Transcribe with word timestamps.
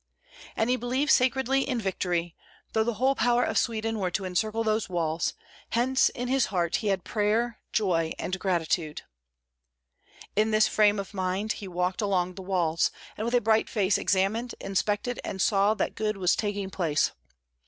And 0.55 0.71
he 0.71 0.77
believed 0.77 1.11
sacredly 1.11 1.61
in 1.61 1.79
victory, 1.79 2.35
though 2.73 2.83
the 2.83 2.95
whole 2.95 3.13
power 3.13 3.43
of 3.43 3.55
Sweden 3.59 3.99
were 3.99 4.09
to 4.09 4.25
encircle 4.25 4.63
those 4.63 4.89
walls; 4.89 5.35
hence 5.73 6.09
in 6.09 6.27
his 6.27 6.47
heart 6.47 6.77
he 6.77 6.87
had 6.87 7.03
prayer, 7.03 7.59
joy, 7.71 8.13
and 8.17 8.39
gratitude. 8.39 9.03
In 10.35 10.49
this 10.49 10.67
frame 10.67 10.97
of 10.97 11.13
mind 11.13 11.51
he 11.51 11.67
walked 11.67 12.01
along 12.01 12.33
the 12.33 12.41
walls, 12.41 12.89
and 13.15 13.25
with 13.25 13.35
a 13.35 13.41
bright 13.41 13.69
face 13.69 13.99
examined, 13.99 14.55
inspected, 14.59 15.19
and 15.23 15.39
saw 15.39 15.75
that 15.75 15.93
good 15.93 16.17
was 16.17 16.35
taking 16.35 16.71
place. 16.71 17.11